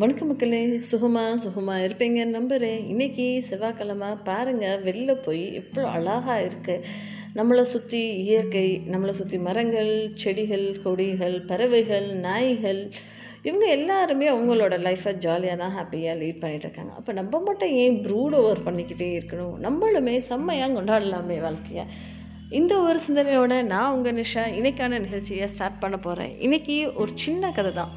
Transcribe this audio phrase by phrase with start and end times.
[0.00, 6.84] வணக்கம் மக்களே சுகமாக சுகமாக இருப்பீங்க நம்புகிறேன் இன்னைக்கு செவ்வாய்க்கிழமை பாருங்கள் வெளில போய் எவ்வளோ அழகாக இருக்குது
[7.38, 9.90] நம்மளை சுற்றி இயற்கை நம்மளை சுற்றி மரங்கள்
[10.22, 12.80] செடிகள் கொடிகள் பறவைகள் நாய்கள்
[13.48, 18.64] இவங்க எல்லாருமே அவங்களோட லைஃப்பை ஜாலியாக தான் ஹாப்பியாக லீட் பண்ணிகிட்ருக்காங்க அப்போ நம்ம மட்டும் ஏன் ப்ரூட் ஓவர்
[18.68, 19.54] பண்ணிக்கிட்டே இருக்கணும்?
[19.66, 21.84] நம்மளுமே செம்மையாக கொண்டாடலாமே வாழ்க்கையை.
[22.60, 24.44] இந்த ஒரு சிந்தனையோட நான் உங்கள் நிஷா.
[24.60, 27.92] இன்னைக்கான நிகழ்ச்சியை ஸ்டார்ட் பண்ண போகிறேன் இன்றைக்கி ஒரு சின்ன கதை தான்.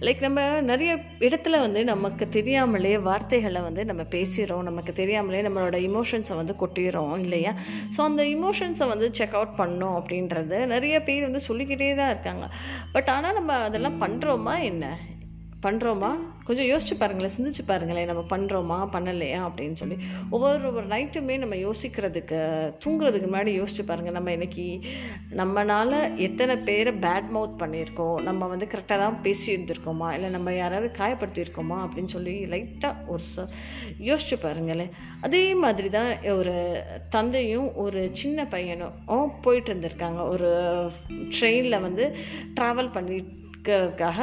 [0.00, 4.62] லைக் நம்ம நிறைய இடத்துல வந்து நமக்கு தெரியாமலே வார்த்தைகளை வந்து நம்ம பேசிடுறோம்.
[4.62, 7.54] நமக்கு தெரியாமலே நம்மளோட இமோஷன்ஸை வந்து கொட்டிடுறோம் இல்லையா?
[7.96, 12.46] ஸோ அந்த இமோஷன்ஸை வந்து செக் அவுட் பண்ணோம் அப்படின்றது நிறைய பேர் வந்து சொல்லிக்கிட்டே தான் இருக்காங்க.
[12.92, 14.98] பட் ஆனால் நம்ம அதெல்லாம் பண்ணுறோமா என்ன?
[15.66, 16.10] பண்ணுறோமா
[16.48, 19.96] கொஞ்சம் யோசிச்சு பாருங்களேன் சிந்திச்சு பாருங்களேன் நம்ம பண்ணுறோமா பண்ணலையா அப்படின்னு சொல்லி.
[20.30, 22.38] ஒவ்வொரு ஒரு நைட்டுமே நம்ம யோசிக்கிறதுக்கு
[22.84, 24.66] தூங்குறதுக்கு முன்னாடி யோசிச்சு பாருங்கள் நம்ம இன்னைக்கு
[25.40, 30.90] நம்மளால் எத்தனை பேரை பேட் மவுத் பண்ணியிருக்கோம் நம்ம வந்து கரெக்டாக தான் பேசி இருந்திருக்கோமா இல்லை நம்ம யாராவது
[30.98, 33.46] காயப்படுத்தியிருக்கோமா அப்படின்னு சொல்லி லைட்டாக ஒரு ச
[34.10, 34.92] யோசிச்சு பாருங்களேன்.
[35.20, 36.54] அதே மாதிரி தான் ஒரு
[37.08, 38.96] தந்தையும் ஒரு சின்ன பையனும்
[39.42, 40.20] போயிட்டு இருந்திருக்காங்க.
[40.28, 40.50] ஒரு
[41.38, 42.04] ட்ரெயினில் வந்து
[42.60, 44.20] ட்ராவல் பண்ணிக்கிறதுக்காக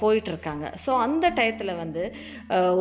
[0.00, 0.66] போயிட்டுருக்காங்க.
[0.84, 2.02] ஸோ அந்த டயத்தில் வந்து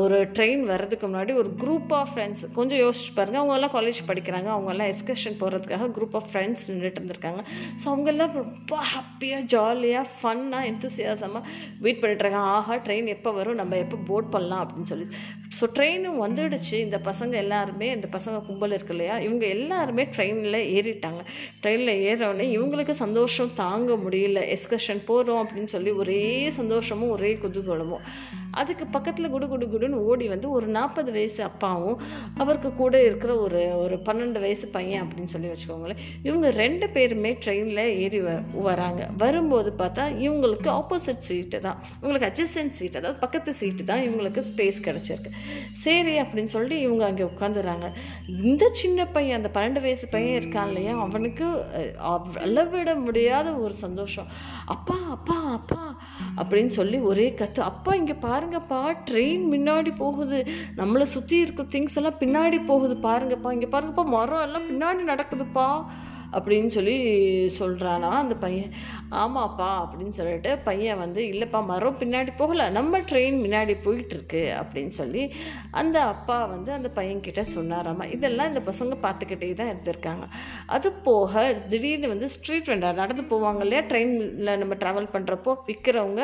[0.03, 4.49] ஒரு ட்ரெயின் வர்றதுக்கு முன்னாடி ஒரு குரூப் ஆஃப் ஃப்ரெண்ட்ஸ் கொஞ்சம் யோசிச்சு பாருங்கள் அவங்கெல்லாம் காலேஜ் படிக்கிறாங்க.
[4.55, 7.41] அவங்கெல்லாம் எக்ஸ்கர்ஷன் போகிறதுக்காக குரூப் ஆஃப் ஃப்ரெண்ட்ஸ் நின்றுட்டு இருந்திருக்காங்க.
[7.81, 11.43] ஸோ அவங்கெல்லாம் ரொம்ப ஹாப்பியாக ஜாலியாக ஃபன்னாக எந்தூசியாசமாக
[11.85, 12.51] வெயிட் பண்ணிட்டுருக்காங்க.
[12.57, 13.59] ஆஹா ட்ரெயின் எப்போ வரும்?
[13.61, 15.07] நம்ம எப்போ போட் பண்ணலாம் அப்படின்னு சொல்லி.
[15.59, 16.73] ஸோ ட்ரெயினும் வந்துடுச்சு.
[16.73, 19.19] இந்த பசங்க எல்லாருமே இந்த பசங்க கும்பல் இருக்கு இல்லையா?
[19.19, 21.21] இவங்க எல்லாருமே ட்ரெயினில் ஏறிட்டாங்க.
[21.63, 24.57] ட்ரெயினில் ஏறவுடனே இவங்களுக்கு சந்தோஷம் தாங்க முடியல.
[24.57, 28.05] எஸ்கர்ஷன் போகிறோம் அப்படின்னு சொல்லி ஒரே சந்தோஷமும் ஒரே குதூகலமும்.
[28.61, 31.97] அதுக்கு பக்கத்தில் குடு குடு குடுன்னு ஓடி வந்து ஒரு நாற்பது வயசு அப்பாவும்
[32.41, 36.01] அவருக்கு கூட இருக்கிற ஒரு ஒரு பன்னெண்டு வயசு பையன் அப்படின்னு சொல்லி வச்சுக்கோங்களேன்.
[36.27, 38.29] இவங்க ரெண்டு பேருமே ட்ரெயினில் ஏறி வ
[38.67, 39.01] வராங்க.
[39.23, 41.79] வரும்போது பார்த்தா இவங்களுக்கு ஆப்போசிட் சீட்டு தான்.
[42.01, 45.31] இவங்களுக்கு அட்ஜஸ்டன்ட் சீட் அதாவது பக்கத்து சீட்டு தான் இவங்களுக்கு ஸ்பேஸ் கிடச்சிருக்கு.
[45.85, 47.87] சரி அப்படின்னு சொல்லிட்டு இவங்க அங்கே உட்காந்துறாங்க
[48.49, 50.93] இந்த சின்ன பையன் அந்த பன்னெண்டு வயசு பையன் இருக்கான் இல்லையா?
[51.05, 51.47] அவனுக்கு
[52.45, 54.29] அளவிட முடியாத ஒரு சந்தோஷம்.
[54.75, 55.81] அப்பா அப்பா அப்பா
[56.41, 57.59] அப்படின்னு சொல்லி ஒரே கத்து.
[57.71, 58.15] அப்பா இங்கே
[58.47, 60.39] பாருங்கப்பா ட்ரெயின் முன்னாடி போகுது.
[60.79, 62.95] நம்மளை சுற்றி இருக்கிற திங்ஸ் எல்லாம் பின்னாடி போகுது.
[63.07, 65.67] பாருங்கப்பா இங்கே பாருங்கப்பா மரம் எல்லாம் பின்னாடி நடக்குதுப்பா.
[66.31, 66.95] அப்படின்னு சொல்லி
[67.59, 68.71] சொல்கிறானா அந்த பையன்.
[69.23, 72.71] ஆமாப்பா அப்படின்னு சொல்லிட்டு பையன் வந்து இல்லைப்பா மரம் பின்னாடி போகலை.
[72.71, 74.43] நம்ம ட்ரெயின் முன்னாடி போயிட்டுருக்கு.
[74.61, 75.23] அப்படின்னு சொல்லி
[75.71, 78.11] அந்த அப்பா வந்து அந்த பையன்கிட்ட சொன்னாராமா.
[78.11, 80.25] இதெல்லாம் இந்த பசங்க பார்த்துக்கிட்டே தான் இருந்திருக்காங்க.
[80.65, 83.83] அது போக திடீர்னு வந்து ஸ்ட்ரீட் வெண்டர் நடந்து போவாங்க இல்லையா?
[83.91, 86.23] ட்ரெயினில் நம்ம ட்ராவல் பண்ணுறப்போ விற்கிறவங்க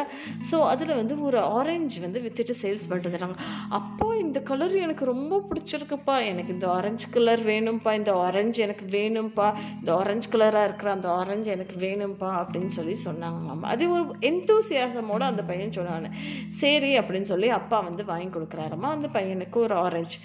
[0.51, 3.37] ஸோ அதில் வந்து ஒரு ஆரஞ்சு வந்து விற்றுட்டு சேல்ஸ் பண்ணிட்டு இருந்தாங்க
[3.69, 6.15] அப்போ இந்த கலர் எனக்கு ரொம்ப பிடிச்சிருக்குப்பா.
[6.31, 9.47] எனக்கு இந்த ஆரஞ்சு கலர் வேணும்ப்பா இந்த ஆரஞ்சு எனக்கு வேணும்ப்பா
[9.79, 13.61] இந்த ஆரஞ்சு கலராக இருக்கிற அந்த ஆரஞ்சு எனக்கு வேணும்ப்பா அப்படின்னு சொல்லி சொன்னாங்களாம்.
[13.61, 16.13] அது ஒரு எந்தூசியாசமோடு அந்த பையன் சொன்னான்.
[16.49, 20.17] சரி அப்படின்னு சொல்லி அப்பா வந்து வாங்கி கொடுக்குறாரம்மா அந்த பையனுக்கு ஒரு ஆரஞ்சு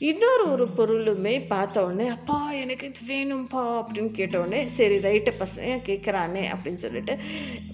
[0.00, 6.42] இன்னொரு ஒரு பொருளுமே பார்த்த உடனே அப்பா எனக்கு இது வேணும்ப்பா அப்படின்னு கேட்டவுடனே சரி ரைட்டு பசங்க கேட்குறானே
[6.52, 7.14] அப்படின்னு சொல்லிட்டு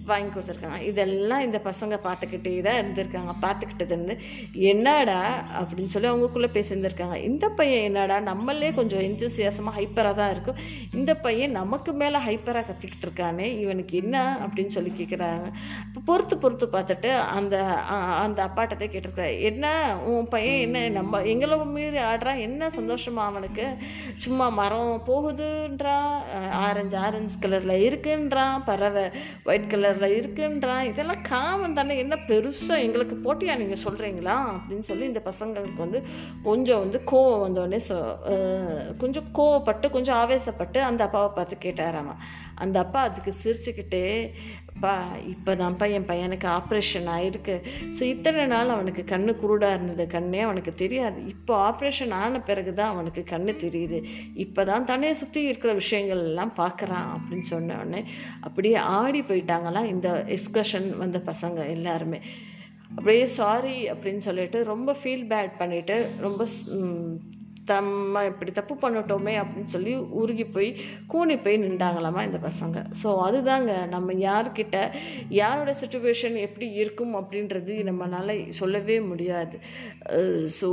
[0.07, 0.79] வாங்கி கொடுத்துருக்காங்க.
[0.81, 4.15] இதெல்லாம் இந்த பசங்க பார்த்துக்கிட்டே தான் இருந்திருக்காங்க பார்த்துக்கிட்டதுன்னு.
[4.53, 5.19] என்னடா?
[5.61, 7.17] அப்படின்னு சொல்லி அவங்களுக்குள்ளே பேசியிருந்திருக்காங்க.
[7.23, 8.21] இந்த பையன் என்னடா?
[8.21, 10.59] நம்மளே கொஞ்சம் எந்தூசியாசமாக ஹைப்பராக தான் இருக்கும்.
[10.95, 14.17] இந்த பையன் நமக்கு மேலே ஹைப்பராக கற்றுக்கிட்டு இருக்கானே இவனுக்கு என்ன?
[14.47, 15.47] அப்படின்னு சொல்லி கேட்குறாங்க
[15.87, 17.57] இப்போ பொறுத்து பொறுத்து பார்த்துட்டு அந்த
[18.25, 19.67] அந்த அப்பாட்டத்தை கேட்டிருக்காரு என்ன?
[20.07, 20.89] உன் பையன் என்ன?
[20.89, 23.67] நம்ம எங்களை மீறி ஆடுறான் என்ன சந்தோஷமா அவனுக்கு?
[24.15, 26.11] சும்மா மரம் போகுதுன்றான்
[26.51, 29.05] ஆரஞ்சு ஆரஞ்சு கலரில் இருக்குன்றான் பறவை
[29.45, 31.99] ஒயிட் கலரில் இருக்குன்றான் இதெல்லாம் காமன் தானே.
[31.99, 36.01] என்ன பெருசாக எங்களுக்கு போட்டியா நீங்கள் சொல்கிறீங்களா அப்படின்னு சொல்லி இந்த பசங்களுக்கு வந்து
[36.43, 37.97] கொஞ்சம் வந்து கோவம் வந்தோடனே சொ
[38.97, 42.15] கொஞ்சம் கோவப்பட்டு கொஞ்சம் ஆவேசப்பட்டு அந்த அப்பாவை பார்த்து கேட்டாராமா.
[42.55, 44.05] அந்த அப்பா அதுக்கு சிரிச்சுக்கிட்டே
[44.83, 44.93] பா
[45.33, 47.55] இப்போ தான்ப்பா என் பையனுக்கு ஆப்ரேஷன் ஆயிருக்கு.
[47.97, 50.05] ஸோ இத்தனை நாள் அவனுக்கு கண்ணு குருடாக இருந்தது.
[50.15, 51.19] கண்ணே அவனுக்கு தெரியாது.
[51.35, 54.01] இப்போ ஆப்ரேஷன் ஆன பிறகு தான் அவனுக்கு கண்ணு தெரியுது.
[54.45, 58.03] இப்போ தான் தானே சுற்றி இருக்கிற விஷயங்கள் எல்லாம் பார்க்குறான் அப்படின்னு சொன்ன உடனே
[58.41, 62.21] அப்படியே ஆடி போயிட்டாங்களாம் இந்த எக்ஸ்கர்ஷன் வந்த பசங்க எல்லாருமே.
[62.97, 65.97] அப்படியே சாரி அப்படின்னு சொல்லிட்டு ரொம்ப ஃபீல் பேட் பண்ணிவிட்டு
[66.27, 66.45] ரொம்ப
[67.71, 70.71] தம்ம இப்படி தப்பு பண்ணிட்டோமே அப்படின்னு சொல்லி உருகி போய்
[71.13, 72.79] கூணி போய் நின்றாங்களாமா இந்த பசங்க.
[73.01, 74.77] ஸோ அதுதாங்க நம்ம யார்கிட்ட
[75.41, 79.57] யாரோட சுச்சுவேஷன் எப்படி இருக்கும் அப்படின்றது நம்மளால் சொல்லவே முடியாது.
[80.59, 80.69] ஸோ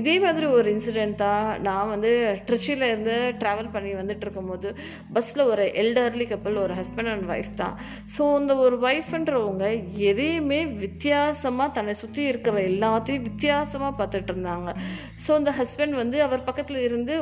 [0.00, 2.12] இதே மாதிரி ஒரு இன்சிடெண்ட் தான் நான் வந்து
[2.48, 4.70] ட்ரிச்சிலேருந்து ட்ராவல் பண்ணி வந்துட்டு இருக்கும்போது
[5.16, 7.76] பஸ்ஸில் ஒரு எல்டர்லி கப்பல் ஒரு ஹஸ்பண்ட் அண்ட் ஒய்ஃப் தான்
[8.16, 9.66] ஸோ இந்த ஒரு ஒய்ஃப்ன்றவங்க
[10.10, 14.68] எதையுமே வித்தியாசமாக தன்னை சுற்றி இருக்கிற எல்லாத்தையும் வித்தியாசமாக பார்த்துட்டு இருந்தாங்க.
[15.24, 17.14] ஸோ அந்த ஹஸ்பண்ட் வந்து அவர் பக்கத்தில் இருந்து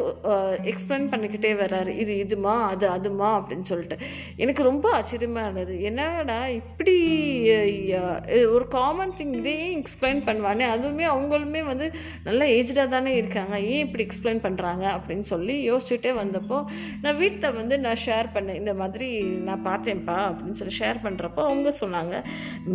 [0.73, 1.93] எக்ஸ்பிளைன் பண்ணிக்கிட்டே வர்றாரு.
[2.05, 3.99] இது இதுமா அது அதுமா அப்படின்னு சொல்லிட்டு.
[4.45, 6.97] எனக்கு ரொம்ப ஆச்சரியமாக இருந்தது என்னடா இப்படி
[8.55, 10.65] ஒரு காமன் திங் இதையும் எக்ஸ்பிளைன் பண்ணுவானே.
[10.75, 11.87] அதுவுமே அவங்களுமே வந்து
[12.27, 13.55] நல்லா ஏஜ்டாக தானே இருக்காங்க.
[13.73, 16.59] ஏன் இப்படி எக்ஸ்பிளைன் பண்ணுறாங்க அப்படின்னு சொல்லி யோசிச்சுட்டே வந்தப்போ
[17.03, 19.09] நான் வீட்டில் வந்து நான் ஷேர் பண்ணேன் இந்த மாதிரி
[19.49, 22.15] நான் பார்த்தேன்ப்பா அப்படின்னு சொல்லி ஷேர் பண்ணுறப்போ அவங்க சொன்னாங்க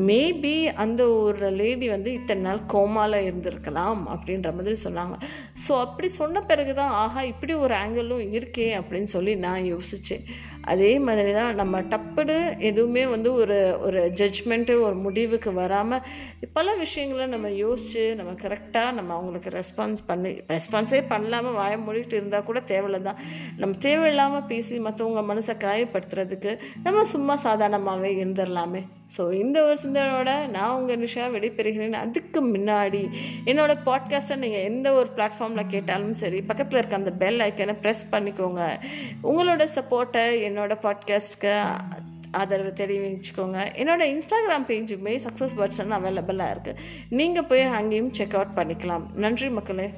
[0.10, 5.16] மேபி அந்த ஒரு லேடி வந்து இத்தனை நாள் கோமாவில் இருந்திருக்கலாம் அப்படின்ற மாதிரி சொன்னாங்க.
[5.64, 10.26] ஸோ அப்படி சொன்ன சொன்ன பிறகு தான் ஆஹா இப்படி ஒரு ஆங்கிளும் இருக்கே அப்படின்னு சொல்லி நான் யோசித்தேன்
[10.66, 16.06] அதே மாதிரி தான் நம்ம டப்புடு எதுவுமே வந்து ஒரு ஒரு ஜட்ஜ்மெண்ட்டு ஒரு முடிவுக்கு வராமல்
[16.54, 22.44] பல விஷயங்களை நம்ம யோசித்து நம்ம கரெக்டாக நம்ம அவங்களுக்கு ரெஸ்பான்ஸ் பண்ணி ரெஸ்பான்ஸே பண்ணலாமல் வாய மூடிட்டு இருந்தால்
[22.44, 23.22] கூட தேவையில்லை தான்
[23.58, 26.54] நம்ம தேவையில்லாமல் பேசி மற்றவங்க மனசை காயப்படுத்துறதுக்கு
[26.84, 28.84] நம்ம சும்மா சாதாரணமாகவே இருந்துடலாமே.
[29.18, 31.92] ஸோ இந்த ஒரு சிந்தனையோட நான் உங்கள் நிஷா விடைபெறுகிறேன்.
[31.92, 33.02] அதுக்கு முன்னாடி
[33.46, 38.80] என்னோடய பாட்காஸ்ட்டை நீங்கள் எந்த ஒரு பிளாட்ஃபார்மில் கேட்டாலும் சரி பக்கத்தில் இருக்க அந்த பெல் ஐக்கனை ப்ரெஸ் பண்ணிக்கோங்க.
[39.24, 41.54] உங்களோட சப்போர்ட்டை என்னோட பாட்காஸ்ட்க்கு
[42.32, 43.60] ஆதரவு தெரிவிச்சுக்கோங்க.
[43.82, 46.80] என்னோடய இன்ஸ்டாகிராம் பேஜுமே சக்ஸஸ் பர்சன் அவைலபிளாக இருக்குது
[47.10, 49.06] நீங்கள் போய் அங்கேயும் செக் அவுட் பண்ணிக்கலாம்.
[49.14, 49.94] நன்றி மக்களே.